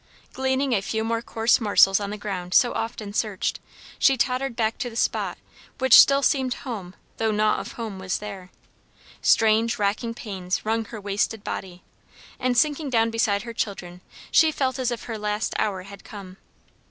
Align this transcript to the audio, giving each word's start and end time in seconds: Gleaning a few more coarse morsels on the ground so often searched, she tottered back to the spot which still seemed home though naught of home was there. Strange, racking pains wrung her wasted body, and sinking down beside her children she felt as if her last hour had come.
Gleaning 0.33 0.73
a 0.73 0.81
few 0.81 1.03
more 1.03 1.21
coarse 1.21 1.61
morsels 1.61 1.99
on 1.99 2.09
the 2.09 2.17
ground 2.17 2.55
so 2.55 2.73
often 2.73 3.13
searched, 3.13 3.59
she 3.99 4.17
tottered 4.17 4.55
back 4.55 4.79
to 4.79 4.89
the 4.89 4.95
spot 4.95 5.37
which 5.77 5.93
still 5.93 6.23
seemed 6.23 6.55
home 6.65 6.95
though 7.17 7.29
naught 7.29 7.59
of 7.59 7.73
home 7.73 7.99
was 7.99 8.17
there. 8.17 8.49
Strange, 9.21 9.77
racking 9.77 10.15
pains 10.15 10.65
wrung 10.65 10.85
her 10.85 10.99
wasted 10.99 11.43
body, 11.43 11.83
and 12.39 12.57
sinking 12.57 12.89
down 12.89 13.11
beside 13.11 13.43
her 13.43 13.53
children 13.53 14.01
she 14.31 14.51
felt 14.51 14.79
as 14.79 14.89
if 14.89 15.03
her 15.03 15.19
last 15.19 15.53
hour 15.59 15.83
had 15.83 16.03
come. 16.03 16.37